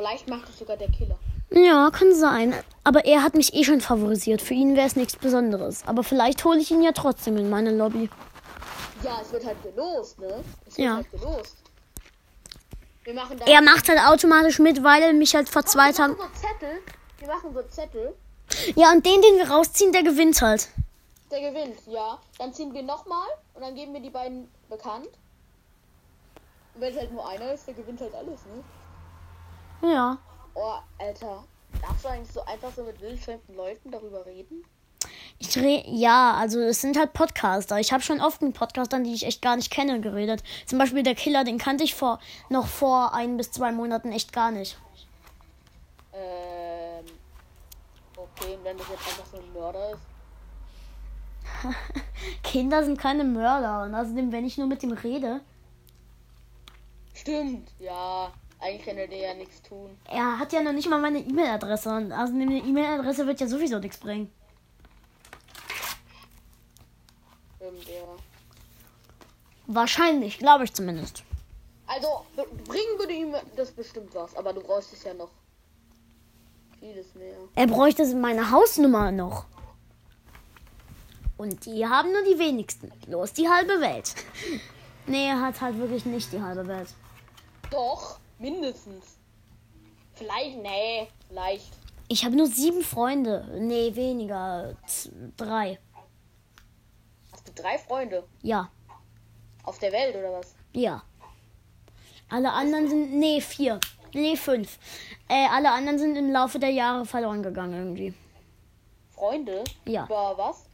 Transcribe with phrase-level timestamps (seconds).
[0.00, 1.18] Vielleicht macht es sogar der Killer.
[1.50, 2.54] Ja, kann sein.
[2.84, 4.40] Aber er hat mich eh schon favorisiert.
[4.40, 5.82] Für ihn wäre es nichts Besonderes.
[5.84, 8.08] Aber vielleicht hole ich ihn ja trotzdem in meine Lobby.
[9.02, 10.42] Ja, es wird halt gelost, ne?
[10.66, 10.94] Es wird Ja.
[10.96, 11.56] halt gelost.
[13.04, 13.44] Wir machen da.
[13.44, 16.16] Er macht halt automatisch mit, weil er mich halt vor zwei wir Tagen.
[16.16, 16.78] machen so Zettel.
[17.18, 18.14] Wir machen so Zettel.
[18.76, 20.68] Ja, und den, den wir rausziehen, der gewinnt halt.
[21.30, 22.18] Der gewinnt, ja.
[22.38, 25.08] Dann ziehen wir nochmal und dann geben wir die beiden bekannt.
[26.74, 28.64] Und wenn es halt nur einer ist, der gewinnt halt alles, ne?
[29.82, 30.18] Ja.
[30.54, 31.44] Oh, Alter.
[31.80, 34.64] Darfst du eigentlich so einfach so mit wildfremden Leuten darüber reden?
[35.38, 37.78] Ich re ja, also es sind halt Podcaster.
[37.80, 40.42] Ich habe schon oft mit Podcastern, die ich echt gar nicht kenne, geredet.
[40.66, 44.32] Zum Beispiel der Killer, den kannte ich vor noch vor ein bis zwei Monaten echt
[44.32, 44.78] gar nicht.
[46.12, 47.06] Ähm.
[48.16, 50.02] Okay, wenn das jetzt einfach so ein Mörder ist.
[52.42, 53.84] Kinder sind keine Mörder.
[53.84, 55.40] Und außerdem, wenn ich nur mit ihm rede,
[57.20, 58.32] Stimmt, ja.
[58.60, 59.96] Eigentlich kann er dir ja nichts tun.
[60.04, 61.88] er hat ja noch nicht mal meine E-Mail-Adresse.
[61.90, 64.30] Und außerdem eine E-Mail-Adresse wird ja sowieso nichts bringen.
[67.56, 68.02] Stimmt, ja.
[69.66, 71.22] Wahrscheinlich, glaube ich zumindest.
[71.86, 72.24] Also,
[72.66, 75.30] bringen würde ihm das bestimmt was, aber du brauchst es ja noch
[76.78, 77.34] vieles mehr.
[77.54, 79.46] Er bräuchte meine Hausnummer noch.
[81.36, 82.92] Und die haben nur die wenigsten.
[83.06, 84.14] Bloß die halbe Welt.
[85.06, 86.88] Nee, er hat halt wirklich nicht die halbe Welt.
[87.70, 89.18] Doch, mindestens.
[90.14, 91.68] Vielleicht, nee, vielleicht.
[92.08, 93.46] Ich habe nur sieben Freunde.
[93.60, 94.74] Nee, weniger.
[94.86, 95.78] Z drei.
[97.32, 98.68] Hast du drei Freunde Ja,
[99.62, 100.54] auf der Welt oder was?
[100.72, 101.02] ja.
[102.32, 103.12] Alle anderen sind.
[103.14, 103.80] Nee, vier.
[104.14, 104.78] Nee, fünf.
[105.28, 108.14] Äh, alle anderen sind im Laufe der Jahre verloren gegangen irgendwie.
[109.10, 109.64] Freunde?
[109.84, 110.04] Ja.
[110.04, 110.64] Über was?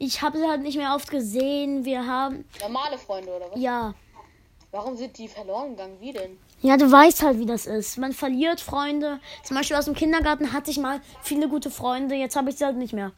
[0.00, 1.84] Ich habe sie halt nicht mehr oft gesehen.
[1.84, 2.44] Wir haben.
[2.60, 3.60] Normale Freunde oder was?
[3.60, 3.94] Ja.
[4.72, 6.00] Warum sind die verloren gegangen?
[6.00, 6.38] Wie denn?
[6.62, 7.98] Ja, du weißt halt, wie das ist.
[7.98, 9.20] Man verliert Freunde.
[9.44, 12.14] Zum Beispiel aus dem Kindergarten hatte ich mal viele gute Freunde.
[12.14, 13.12] Jetzt habe ich sie halt nicht mehr.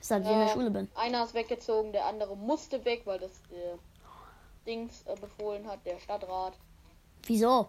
[0.00, 0.88] Seit ich in der Ja, Schule bin.
[0.96, 3.78] Einer ist weggezogen, der andere musste weg, weil das der
[4.66, 6.54] Dings äh, befohlen hat, der Stadtrat.
[7.24, 7.68] Wieso?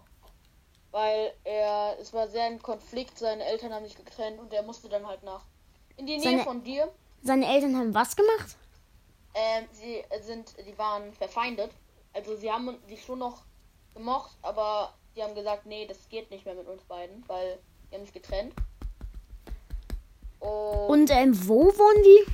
[0.90, 4.88] Weil er, es war sehr ein Konflikt, seine Eltern haben sich getrennt und er musste
[4.88, 5.42] dann halt nach
[5.96, 6.88] in die Nähe Seine- von dir.
[7.22, 8.56] Seine Eltern haben was gemacht?
[9.34, 11.70] Ähm, sie äh, sind, die waren verfeindet.
[12.12, 13.42] Also sie haben sich schon noch
[13.94, 17.58] gemocht, aber die haben gesagt, nee, das geht nicht mehr mit uns beiden, weil
[17.90, 18.54] die haben sich getrennt.
[20.40, 22.32] Und, Und ähm, wo wohnen die?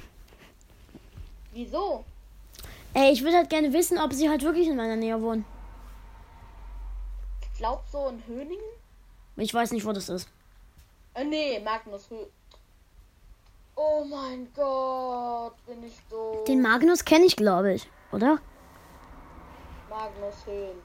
[1.57, 2.05] wieso?
[2.95, 5.45] Ey, ich würde halt gerne wissen, ob sie halt wirklich in meiner Nähe wohnen.
[7.43, 8.65] Ich glaub so in Höningen?
[9.37, 10.29] Ich weiß nicht, wo das ist.
[11.15, 12.17] Äh, nee, Magnus Hö.
[13.75, 16.45] Oh mein Gott, bin ich so.
[16.47, 17.89] Den Magnus kenne ich, glaube ich.
[18.13, 18.39] Oder?
[19.97, 20.77] Magnus Höhen.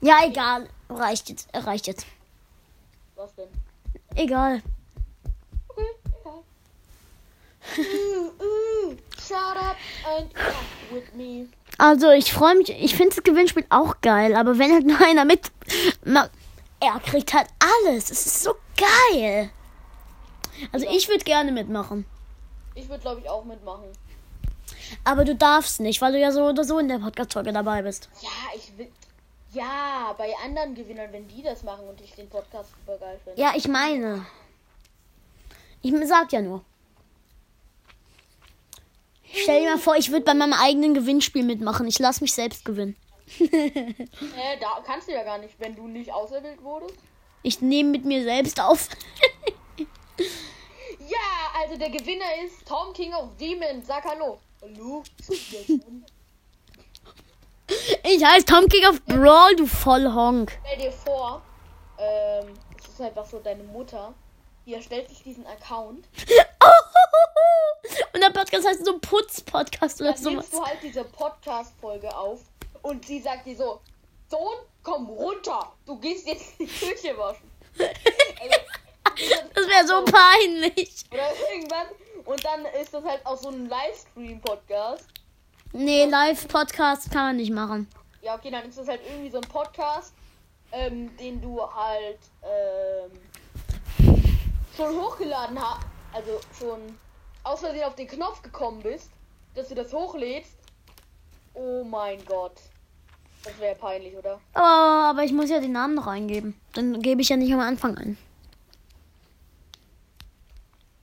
[0.00, 0.68] Ja, egal.
[0.88, 1.48] Reicht jetzt.
[1.52, 2.04] äh, Reicht jetzt.
[3.14, 3.48] Was denn?
[4.16, 4.62] Egal.
[5.68, 5.86] Okay,
[6.20, 6.42] egal.
[7.78, 8.42] uh,
[8.90, 9.76] uh, shut up
[10.08, 11.46] and come with me.
[11.78, 12.70] Also, ich freue mich.
[12.70, 14.34] Ich finde das Gewinnspiel auch geil.
[14.34, 15.52] Aber wenn halt nur einer mit.
[16.82, 17.46] Er kriegt halt
[17.84, 18.10] alles.
[18.10, 19.50] Es ist so geil.
[20.72, 22.06] Also, ich würde gerne mitmachen.
[22.74, 23.84] Ich würde, glaube ich, auch mitmachen.
[25.04, 28.08] Aber du darfst nicht, weil du ja so oder so in der Podcast-Folge dabei bist.
[28.20, 28.90] Ja, ich will.
[29.52, 33.40] Ja, bei anderen Gewinnern, wenn die das machen und ich den Podcast super geil finde.
[33.40, 34.24] Ja, ich meine.
[35.82, 36.64] Ich sag ja nur.
[39.32, 41.86] Stell dir mal vor, ich würde bei meinem eigenen Gewinnspiel mitmachen.
[41.86, 42.96] Ich lasse mich selbst gewinnen.
[43.40, 46.96] Äh, da kannst du ja gar nicht, wenn du nicht auserwählt wurdest.
[47.44, 48.88] Ich nehme mit mir selbst auf.
[51.08, 53.86] Ja, also der Gewinner ist Tom King of Demons.
[53.86, 54.38] Sag hallo.
[54.62, 55.02] Hallo?
[58.02, 60.58] Ich heiße Tom King of Brawl, du Vollhonk.
[60.66, 61.40] Stell dir vor,
[61.98, 64.12] ähm, es ist einfach so deine Mutter,
[64.66, 66.08] die erstellt sich diesen Account.
[68.12, 70.34] Und der Podcast heißt so Putz-Podcast oder Dann sowas.
[70.34, 72.40] nimmst du halt diese Podcast-Folge auf
[72.82, 73.80] und sie sagt dir so,
[74.28, 77.48] Sohn, komm runter, du gehst jetzt die Küche waschen.
[78.40, 81.04] Also, Das wäre so peinlich.
[81.12, 81.86] Oder irgendwann.
[82.30, 85.04] Und dann ist das halt auch so ein Livestream-Podcast.
[85.72, 87.88] Nee, Live-Podcast kann man nicht machen.
[88.22, 90.14] Ja, okay, dann ist das halt irgendwie so ein Podcast,
[90.70, 93.10] ähm, den du halt ähm,
[94.76, 95.84] schon hochgeladen hast.
[96.12, 96.96] Also schon
[97.42, 99.10] aus Versehen auf den Knopf gekommen bist,
[99.56, 100.54] dass du das hochlädst.
[101.54, 102.60] Oh mein Gott.
[103.42, 104.40] Das wäre peinlich, oder?
[104.54, 106.60] Oh, aber ich muss ja den Namen noch eingeben.
[106.74, 108.16] Dann gebe ich ja nicht am Anfang ein.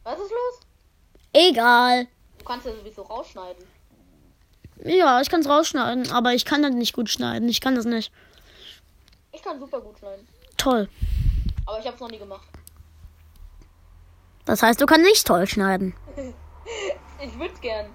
[0.05, 0.67] Was ist los?
[1.49, 2.07] Egal.
[2.37, 3.65] Du kannst ja sowieso rausschneiden.
[4.83, 7.49] Ja, ich kann es rausschneiden, aber ich kann das nicht gut schneiden.
[7.49, 8.11] Ich kann das nicht.
[9.31, 10.27] Ich kann super gut schneiden.
[10.57, 10.89] Toll.
[11.65, 12.47] Aber ich habe es noch nie gemacht.
[14.45, 15.93] Das heißt, du kannst nicht toll schneiden.
[17.19, 17.89] Ich würde gern.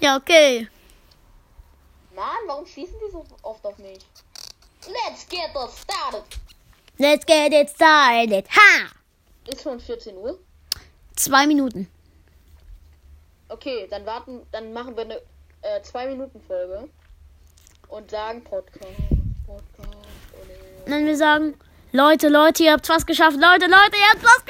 [0.00, 0.68] Ja, okay.
[2.14, 3.98] Mann, warum schießen die so oft auf mich?
[4.86, 6.24] Let's get this started.
[6.98, 8.48] Let's get it started.
[8.48, 8.88] Ha!
[9.46, 10.38] Ist schon 14 Uhr.
[11.16, 11.88] Zwei Minuten.
[13.48, 15.16] Okay, dann warten, dann machen wir eine
[15.62, 16.88] äh, zwei Minuten Folge
[17.88, 18.86] und sagen Podcast,
[19.46, 19.96] Podcast.
[20.84, 21.54] Und dann wir sagen,
[21.92, 23.36] Leute, Leute, ihr habt was geschafft.
[23.36, 24.44] Leute, Leute, ihr habt was